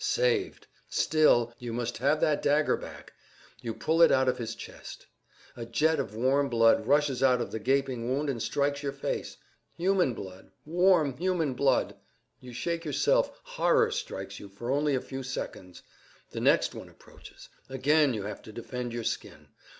Saved!—Still, 0.03 1.53
you 1.59 1.71
must 1.71 1.99
have 1.99 2.21
that 2.21 2.41
dagger 2.41 2.75
back! 2.75 3.13
You 3.61 3.75
pull 3.75 4.01
it 4.01 4.11
out 4.11 4.27
of 4.27 4.39
his 4.39 4.55
chest. 4.55 5.05
A 5.55 5.63
jet 5.63 5.99
of 5.99 6.15
warm 6.15 6.49
blood 6.49 6.87
rushes 6.87 7.21
out 7.21 7.39
of 7.39 7.51
the 7.51 7.59
gaping 7.59 8.09
wound 8.09 8.27
and 8.27 8.41
strikes 8.41 8.81
your 8.81 8.93
face. 8.93 9.37
Human 9.77 10.15
blood, 10.15 10.49
warm 10.65 11.15
human 11.17 11.53
blood! 11.53 11.95
You 12.39 12.51
shake 12.51 12.83
yourself, 12.83 13.29
horror 13.43 13.91
strikes 13.91 14.39
you 14.39 14.49
for 14.49 14.71
only 14.71 14.95
a 14.95 15.01
few 15.01 15.21
seconds. 15.21 15.83
The 16.31 16.41
next 16.41 16.73
one 16.73 16.89
approaches; 16.89 17.47
again 17.69 18.15
you 18.15 18.23
have 18.23 18.41
to 18.41 18.51
defend 18.51 18.93
your 18.93 19.03
skin. 19.03 19.49